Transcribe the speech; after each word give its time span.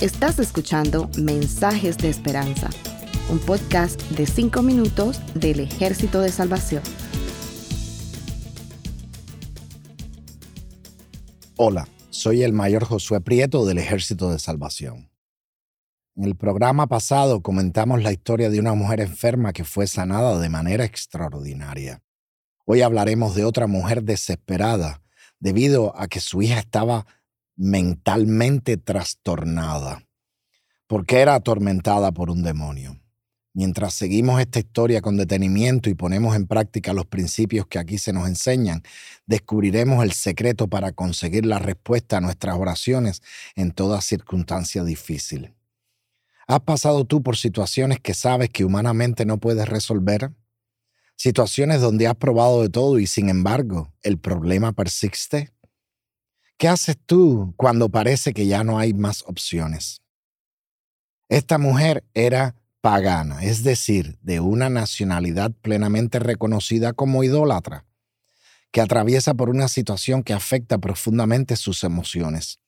Estás 0.00 0.40
escuchando 0.40 1.08
Mensajes 1.16 1.96
de 1.96 2.08
Esperanza, 2.08 2.68
un 3.30 3.38
podcast 3.38 4.00
de 4.10 4.26
5 4.26 4.62
minutos 4.62 5.20
del 5.34 5.60
Ejército 5.60 6.20
de 6.20 6.30
Salvación. 6.30 6.82
Hola, 11.56 11.86
soy 12.10 12.42
el 12.42 12.52
mayor 12.52 12.84
Josué 12.84 13.20
Prieto 13.20 13.64
del 13.64 13.78
Ejército 13.78 14.32
de 14.32 14.40
Salvación. 14.40 15.08
En 16.16 16.24
el 16.24 16.34
programa 16.34 16.88
pasado 16.88 17.40
comentamos 17.40 18.02
la 18.02 18.10
historia 18.10 18.50
de 18.50 18.58
una 18.58 18.74
mujer 18.74 19.00
enferma 19.00 19.52
que 19.52 19.64
fue 19.64 19.86
sanada 19.86 20.40
de 20.40 20.48
manera 20.48 20.84
extraordinaria. 20.84 22.02
Hoy 22.64 22.82
hablaremos 22.82 23.34
de 23.34 23.44
otra 23.44 23.66
mujer 23.66 24.02
desesperada 24.02 25.02
debido 25.38 25.96
a 25.96 26.08
que 26.08 26.20
su 26.20 26.42
hija 26.42 26.58
estaba 26.58 27.06
mentalmente 27.56 28.76
trastornada, 28.76 30.06
porque 30.86 31.20
era 31.20 31.34
atormentada 31.34 32.12
por 32.12 32.30
un 32.30 32.42
demonio. 32.42 33.02
Mientras 33.54 33.92
seguimos 33.92 34.40
esta 34.40 34.60
historia 34.60 35.02
con 35.02 35.18
detenimiento 35.18 35.90
y 35.90 35.94
ponemos 35.94 36.34
en 36.34 36.46
práctica 36.46 36.94
los 36.94 37.04
principios 37.04 37.66
que 37.66 37.78
aquí 37.78 37.98
se 37.98 38.14
nos 38.14 38.26
enseñan, 38.26 38.82
descubriremos 39.26 40.02
el 40.02 40.12
secreto 40.12 40.68
para 40.68 40.92
conseguir 40.92 41.44
la 41.44 41.58
respuesta 41.58 42.16
a 42.16 42.20
nuestras 42.22 42.56
oraciones 42.56 43.22
en 43.54 43.72
toda 43.72 44.00
circunstancia 44.00 44.84
difícil. 44.84 45.54
¿Has 46.46 46.60
pasado 46.60 47.04
tú 47.04 47.22
por 47.22 47.36
situaciones 47.36 48.00
que 48.00 48.14
sabes 48.14 48.48
que 48.48 48.64
humanamente 48.64 49.26
no 49.26 49.38
puedes 49.38 49.68
resolver? 49.68 50.32
Situaciones 51.16 51.82
donde 51.82 52.06
has 52.06 52.16
probado 52.16 52.62
de 52.62 52.70
todo 52.70 52.98
y 52.98 53.06
sin 53.06 53.28
embargo 53.28 53.92
el 54.02 54.18
problema 54.18 54.72
persiste. 54.72 55.52
¿Qué 56.62 56.68
haces 56.68 56.96
tú 57.06 57.54
cuando 57.56 57.88
parece 57.88 58.32
que 58.32 58.46
ya 58.46 58.62
no 58.62 58.78
hay 58.78 58.94
más 58.94 59.24
opciones? 59.26 60.00
Esta 61.28 61.58
mujer 61.58 62.04
era 62.14 62.54
pagana, 62.80 63.42
es 63.42 63.64
decir, 63.64 64.16
de 64.22 64.38
una 64.38 64.70
nacionalidad 64.70 65.50
plenamente 65.60 66.20
reconocida 66.20 66.92
como 66.92 67.24
idólatra, 67.24 67.84
que 68.70 68.80
atraviesa 68.80 69.34
por 69.34 69.50
una 69.50 69.66
situación 69.66 70.22
que 70.22 70.34
afecta 70.34 70.78
profundamente 70.78 71.56
sus 71.56 71.82
emociones. 71.82 72.60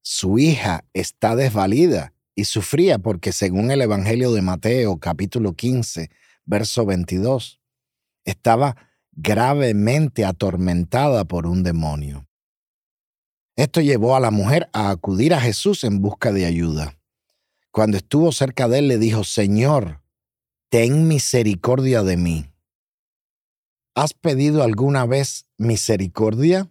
Su 0.00 0.38
hija 0.38 0.84
está 0.92 1.34
desvalida 1.34 2.12
y 2.36 2.44
sufría 2.44 3.00
porque 3.00 3.32
según 3.32 3.72
el 3.72 3.82
Evangelio 3.82 4.30
de 4.30 4.42
Mateo 4.42 4.96
capítulo 4.98 5.54
15, 5.54 6.08
verso 6.44 6.86
22, 6.86 7.58
estaba 8.24 8.76
gravemente 9.10 10.24
atormentada 10.24 11.24
por 11.24 11.48
un 11.48 11.64
demonio. 11.64 12.27
Esto 13.58 13.80
llevó 13.80 14.14
a 14.14 14.20
la 14.20 14.30
mujer 14.30 14.70
a 14.72 14.88
acudir 14.90 15.34
a 15.34 15.40
Jesús 15.40 15.82
en 15.82 16.00
busca 16.00 16.30
de 16.30 16.46
ayuda. 16.46 16.96
Cuando 17.72 17.96
estuvo 17.96 18.30
cerca 18.30 18.68
de 18.68 18.78
él 18.78 18.86
le 18.86 18.98
dijo, 18.98 19.24
Señor, 19.24 20.00
ten 20.68 21.08
misericordia 21.08 22.04
de 22.04 22.16
mí. 22.16 22.52
¿Has 23.96 24.14
pedido 24.14 24.62
alguna 24.62 25.06
vez 25.06 25.48
misericordia? 25.56 26.70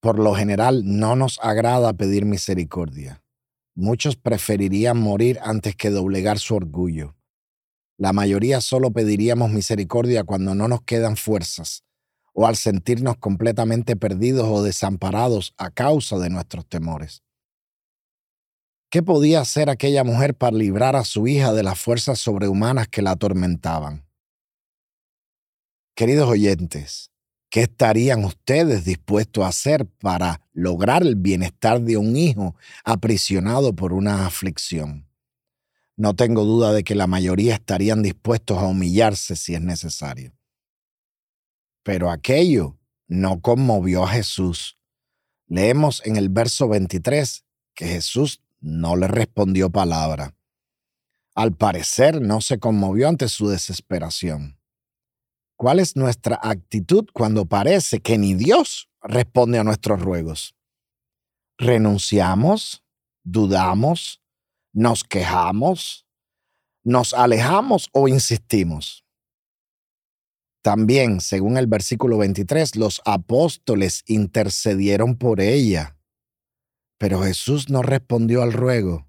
Por 0.00 0.18
lo 0.18 0.34
general 0.34 0.82
no 0.84 1.16
nos 1.16 1.40
agrada 1.42 1.94
pedir 1.94 2.26
misericordia. 2.26 3.22
Muchos 3.74 4.14
preferirían 4.14 4.98
morir 4.98 5.38
antes 5.42 5.74
que 5.74 5.88
doblegar 5.88 6.38
su 6.38 6.54
orgullo. 6.54 7.16
La 7.96 8.12
mayoría 8.12 8.60
solo 8.60 8.90
pediríamos 8.90 9.50
misericordia 9.50 10.22
cuando 10.22 10.54
no 10.54 10.68
nos 10.68 10.82
quedan 10.82 11.16
fuerzas 11.16 11.86
o 12.38 12.46
al 12.46 12.56
sentirnos 12.56 13.16
completamente 13.16 13.96
perdidos 13.96 14.46
o 14.46 14.62
desamparados 14.62 15.54
a 15.56 15.70
causa 15.70 16.18
de 16.18 16.28
nuestros 16.28 16.66
temores. 16.66 17.22
¿Qué 18.90 19.02
podía 19.02 19.40
hacer 19.40 19.70
aquella 19.70 20.04
mujer 20.04 20.34
para 20.34 20.54
librar 20.54 20.96
a 20.96 21.04
su 21.04 21.26
hija 21.26 21.54
de 21.54 21.62
las 21.62 21.80
fuerzas 21.80 22.20
sobrehumanas 22.20 22.88
que 22.88 23.00
la 23.00 23.12
atormentaban? 23.12 24.06
Queridos 25.94 26.28
oyentes, 26.28 27.10
¿Qué 27.48 27.62
estarían 27.62 28.24
ustedes 28.24 28.84
dispuestos 28.84 29.42
a 29.44 29.48
hacer 29.48 29.86
para 29.86 30.42
lograr 30.52 31.02
el 31.02 31.14
bienestar 31.14 31.80
de 31.80 31.96
un 31.96 32.14
hijo 32.16 32.54
aprisionado 32.84 33.74
por 33.74 33.94
una 33.94 34.26
aflicción? 34.26 35.08
No 35.96 36.14
tengo 36.14 36.44
duda 36.44 36.74
de 36.74 36.84
que 36.84 36.94
la 36.94 37.06
mayoría 37.06 37.54
estarían 37.54 38.02
dispuestos 38.02 38.58
a 38.58 38.66
humillarse 38.66 39.36
si 39.36 39.54
es 39.54 39.62
necesario. 39.62 40.35
Pero 41.86 42.10
aquello 42.10 42.76
no 43.06 43.40
conmovió 43.40 44.02
a 44.02 44.08
Jesús. 44.08 44.76
Leemos 45.46 46.04
en 46.04 46.16
el 46.16 46.30
verso 46.30 46.66
23 46.66 47.44
que 47.76 47.86
Jesús 47.86 48.42
no 48.58 48.96
le 48.96 49.06
respondió 49.06 49.70
palabra. 49.70 50.34
Al 51.36 51.52
parecer 51.54 52.20
no 52.20 52.40
se 52.40 52.58
conmovió 52.58 53.08
ante 53.08 53.28
su 53.28 53.46
desesperación. 53.46 54.58
¿Cuál 55.54 55.78
es 55.78 55.94
nuestra 55.94 56.40
actitud 56.42 57.06
cuando 57.12 57.46
parece 57.46 58.00
que 58.00 58.18
ni 58.18 58.34
Dios 58.34 58.90
responde 59.00 59.60
a 59.60 59.64
nuestros 59.64 60.02
ruegos? 60.02 60.56
¿Renunciamos? 61.56 62.82
¿Dudamos? 63.22 64.20
¿Nos 64.72 65.04
quejamos? 65.04 66.04
¿Nos 66.82 67.14
alejamos 67.14 67.88
o 67.92 68.08
insistimos? 68.08 69.05
También, 70.66 71.20
según 71.20 71.58
el 71.58 71.68
versículo 71.68 72.18
23, 72.18 72.74
los 72.74 73.00
apóstoles 73.04 74.02
intercedieron 74.08 75.14
por 75.14 75.40
ella, 75.40 75.96
pero 76.98 77.22
Jesús 77.22 77.70
no 77.70 77.82
respondió 77.82 78.42
al 78.42 78.52
ruego. 78.52 79.06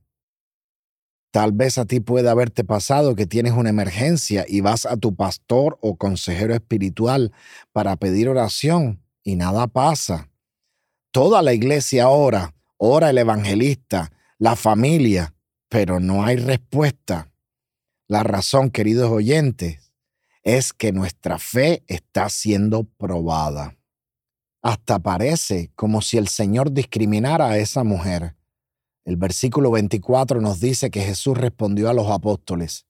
Tal 1.31 1.53
vez 1.53 1.79
a 1.79 1.85
ti 1.85 1.99
puede 1.99 2.29
haberte 2.29 2.63
pasado 2.63 3.15
que 3.15 3.25
tienes 3.25 3.53
una 3.53 3.71
emergencia 3.71 4.45
y 4.47 4.61
vas 4.61 4.85
a 4.85 4.97
tu 4.97 5.15
pastor 5.15 5.79
o 5.81 5.97
consejero 5.97 6.53
espiritual 6.53 7.33
para 7.71 7.95
pedir 7.95 8.29
oración 8.29 9.01
y 9.23 9.35
nada 9.35 9.65
pasa. 9.65 10.29
Toda 11.09 11.41
la 11.41 11.53
iglesia 11.53 12.09
ora, 12.09 12.53
ora 12.77 13.09
el 13.09 13.17
evangelista, 13.17 14.11
la 14.37 14.55
familia, 14.55 15.33
pero 15.69 15.99
no 15.99 16.23
hay 16.23 16.35
respuesta. 16.35 17.31
La 18.07 18.21
razón, 18.21 18.69
queridos 18.69 19.09
oyentes, 19.09 19.86
es 20.47 20.73
que 20.73 20.91
nuestra 20.91 21.39
fe 21.39 21.83
está 21.87 22.29
siendo 22.29 22.83
probada. 22.83 23.77
Hasta 24.61 24.99
parece 24.99 25.71
como 25.75 26.01
si 26.01 26.17
el 26.17 26.27
Señor 26.27 26.71
discriminara 26.71 27.49
a 27.49 27.57
esa 27.57 27.83
mujer 27.83 28.37
el 29.07 29.15
versículo 29.15 29.71
24 29.71 30.41
nos 30.41 30.59
dice 30.59 30.91
que 30.91 30.99
Jesús 30.99 31.37
respondió 31.37 31.89
a 31.89 31.93
los 31.93 32.11
apóstoles, 32.11 32.85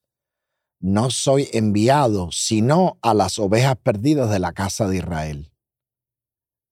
no 0.80 1.12
soy 1.12 1.48
enviado 1.54 2.32
sino 2.32 2.98
a 3.04 3.14
las 3.14 3.38
ovejas 3.38 3.76
perdidas 3.84 4.32
de 4.32 4.40
la 4.40 4.52
casa 4.52 4.88
de 4.88 4.98
Israel. 4.98 5.52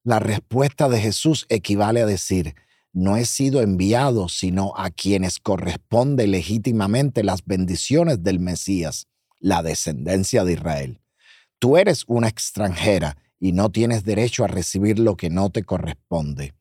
La 0.03 0.17
respuesta 0.17 0.89
de 0.89 0.99
Jesús 0.99 1.45
equivale 1.49 2.01
a 2.01 2.07
decir, 2.07 2.55
no 2.91 3.17
he 3.17 3.25
sido 3.25 3.61
enviado 3.61 4.29
sino 4.29 4.73
a 4.77 4.89
quienes 4.89 5.37
corresponde 5.37 6.25
legítimamente 6.25 7.23
las 7.23 7.45
bendiciones 7.45 8.23
del 8.23 8.39
Mesías, 8.39 9.07
la 9.39 9.63
descendencia 9.63 10.43
de 10.43 10.53
Israel. 10.53 11.01
Tú 11.59 11.77
eres 11.77 12.03
una 12.07 12.27
extranjera 12.27 13.17
y 13.39 13.51
no 13.51 13.71
tienes 13.71 14.03
derecho 14.03 14.43
a 14.43 14.47
recibir 14.47 14.99
lo 14.99 15.17
que 15.17 15.29
no 15.29 15.49
te 15.49 15.63
corresponde. 15.63 16.53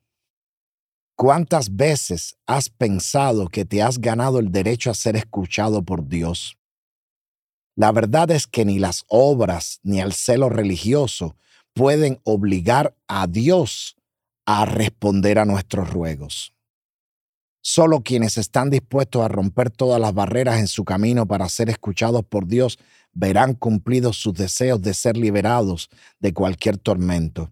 ¿Cuántas 1.17 1.77
veces 1.77 2.37
has 2.47 2.69
pensado 2.69 3.49
que 3.49 3.65
te 3.65 3.83
has 3.83 3.99
ganado 3.99 4.41
el 4.41 4.51
derecho 4.51 4.91
a 4.91 4.95
ser 4.95 5.15
escuchado 5.17 5.85
por 5.85 6.09
Dios? 6.09 6.59
La 7.77 7.93
verdad 7.93 8.31
es 8.31 8.47
que 8.47 8.65
ni 8.65 8.79
las 8.79 9.05
obras 9.09 9.81
ni 9.83 10.01
el 10.01 10.13
celo 10.13 10.49
religioso 10.49 11.37
pueden 11.73 12.21
obligar 12.25 12.97
a 13.09 13.27
Dios 13.27 13.97
a 14.47 14.65
responder 14.65 15.39
a 15.39 15.45
nuestros 15.45 15.91
ruegos. 15.91 16.55
Solo 17.67 18.03
quienes 18.03 18.37
están 18.37 18.69
dispuestos 18.69 19.23
a 19.23 19.29
romper 19.29 19.71
todas 19.71 19.99
las 19.99 20.13
barreras 20.13 20.61
en 20.61 20.69
su 20.69 20.85
camino 20.85 21.27
para 21.27 21.49
ser 21.49 21.71
escuchados 21.71 22.23
por 22.23 22.47
Dios 22.47 22.79
verán 23.15 23.55
cumplidos 23.55 24.19
sus 24.19 24.35
deseos 24.35 24.83
de 24.83 24.93
ser 24.93 25.17
liberados 25.17 25.89
de 26.21 26.35
cualquier 26.35 26.77
tormento. 26.77 27.51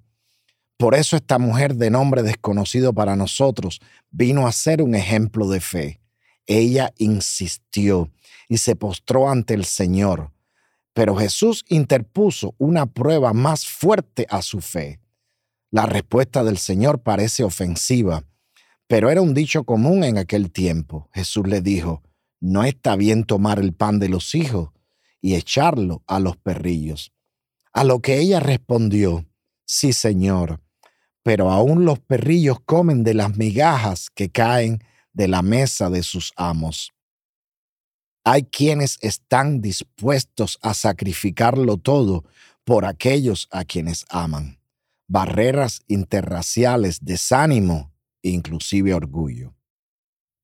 Por 0.76 0.94
eso 0.94 1.17
esta 1.17 1.38
mujer 1.38 1.76
de 1.76 1.88
nombre 1.88 2.23
desconocido 2.23 2.93
para 2.93 3.17
nosotros 3.17 3.81
vino 4.11 4.47
a 4.47 4.53
ser 4.53 4.82
un 4.82 4.94
ejemplo 4.94 5.49
de 5.49 5.61
fe. 5.61 6.03
Ella 6.47 6.93
insistió 6.99 8.11
y 8.50 8.58
se 8.58 8.76
postró 8.76 9.31
ante 9.31 9.55
el 9.55 9.65
Señor. 9.65 10.31
Pero 10.93 11.17
Jesús 11.17 11.65
interpuso 11.69 12.55
una 12.58 12.85
prueba 12.85 13.32
más 13.32 13.65
fuerte 13.65 14.26
a 14.29 14.43
su 14.43 14.61
fe. 14.61 15.00
La 15.70 15.87
respuesta 15.87 16.44
del 16.44 16.58
Señor 16.58 17.03
parece 17.03 17.44
ofensiva, 17.44 18.25
pero 18.93 19.09
era 19.09 19.23
un 19.23 19.33
dicho 19.33 19.65
común 19.65 20.05
en 20.05 20.19
aquel 20.19 20.53
tiempo. 20.53 21.09
Jesús 21.15 21.49
le 21.49 21.62
dijo, 21.62 22.03
no 22.41 22.62
está 22.62 22.94
bien 22.94 23.25
tomar 23.25 23.59
el 23.59 23.73
pan 23.73 23.99
de 23.99 24.11
los 24.11 24.35
hijos 24.35 24.69
y 25.23 25.35
echarlo 25.35 26.03
a 26.06 26.21
los 26.21 26.37
perrillos. 26.37 27.11
A 27.73 27.85
lo 27.85 28.00
que 28.00 28.19
ella 28.19 28.39
respondió, 28.39 29.25
sí, 29.65 29.94
Señor, 29.94 30.61
pero 31.23 31.50
aún 31.50 31.87
los 31.87 32.00
perrillos 32.00 32.61
comen 32.67 33.03
de 33.03 33.15
las 33.15 33.35
migajas 33.35 34.11
que 34.11 34.31
caen 34.31 34.85
de 35.15 35.27
la 35.27 35.41
mesa 35.41 35.89
de 35.89 36.03
sus 36.03 36.35
amos. 36.37 36.93
Hay 38.25 38.43
quienes 38.43 38.99
están 39.00 39.62
dispuestos 39.62 40.59
a 40.61 40.75
sacrificarlo 40.75 41.79
todo 41.79 42.27
por 42.62 42.85
aquellos 42.85 43.49
a 43.53 43.65
quienes 43.65 44.05
aman. 44.11 44.59
Barreras 45.09 45.81
interraciales, 45.89 46.99
desánimo, 47.00 47.92
inclusive 48.30 48.94
orgullo. 48.94 49.54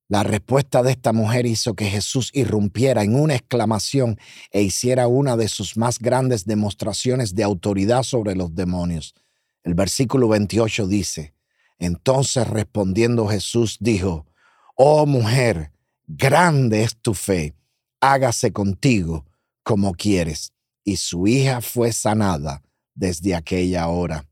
La 0.07 0.23
respuesta 0.23 0.81
de 0.81 0.91
esta 0.91 1.13
mujer 1.13 1.45
hizo 1.45 1.75
que 1.75 1.85
Jesús 1.85 2.31
irrumpiera 2.33 3.03
en 3.03 3.15
una 3.15 3.35
exclamación 3.35 4.19
e 4.51 4.63
hiciera 4.63 5.07
una 5.07 5.37
de 5.37 5.47
sus 5.47 5.77
más 5.77 5.99
grandes 5.99 6.45
demostraciones 6.45 7.35
de 7.35 7.43
autoridad 7.43 8.01
sobre 8.01 8.35
los 8.35 8.55
demonios. 8.55 9.13
El 9.63 9.75
versículo 9.75 10.27
28 10.27 10.87
dice, 10.87 11.35
entonces 11.77 12.47
respondiendo 12.47 13.27
Jesús 13.27 13.77
dijo, 13.79 14.25
Oh 14.75 15.05
mujer, 15.05 15.71
grande 16.07 16.81
es 16.81 16.97
tu 16.97 17.13
fe, 17.13 17.53
hágase 18.01 18.51
contigo 18.51 19.25
como 19.61 19.93
quieres. 19.93 20.53
Y 20.83 20.97
su 20.97 21.27
hija 21.27 21.61
fue 21.61 21.91
sanada 21.91 22.63
desde 22.95 23.35
aquella 23.35 23.87
hora. 23.89 24.27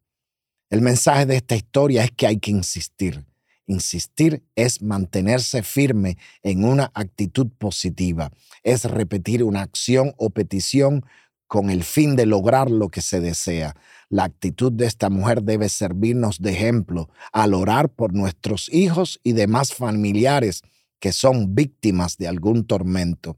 El 0.71 0.81
mensaje 0.81 1.27
de 1.27 1.35
esta 1.35 1.55
historia 1.55 2.03
es 2.03 2.11
que 2.11 2.25
hay 2.25 2.39
que 2.39 2.49
insistir. 2.49 3.26
Insistir 3.67 4.43
es 4.55 4.81
mantenerse 4.81 5.61
firme 5.61 6.17
en 6.41 6.63
una 6.63 6.89
actitud 6.93 7.47
positiva, 7.57 8.31
es 8.63 8.85
repetir 8.85 9.43
una 9.43 9.61
acción 9.61 10.13
o 10.17 10.29
petición 10.29 11.05
con 11.47 11.69
el 11.69 11.83
fin 11.83 12.15
de 12.15 12.25
lograr 12.25 12.71
lo 12.71 12.89
que 12.89 13.01
se 13.01 13.19
desea. 13.19 13.75
La 14.09 14.23
actitud 14.23 14.71
de 14.71 14.85
esta 14.85 15.09
mujer 15.09 15.43
debe 15.43 15.67
servirnos 15.67 16.41
de 16.41 16.51
ejemplo 16.53 17.09
al 17.33 17.53
orar 17.53 17.89
por 17.89 18.13
nuestros 18.13 18.69
hijos 18.71 19.19
y 19.21 19.33
demás 19.33 19.73
familiares 19.73 20.61
que 20.99 21.11
son 21.11 21.53
víctimas 21.53 22.17
de 22.17 22.29
algún 22.29 22.65
tormento. 22.65 23.37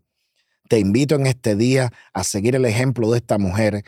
Te 0.70 0.78
invito 0.78 1.16
en 1.16 1.26
este 1.26 1.56
día 1.56 1.92
a 2.14 2.24
seguir 2.24 2.56
el 2.56 2.66
ejemplo 2.66 3.10
de 3.12 3.18
esta 3.18 3.40
mujer 3.40 3.84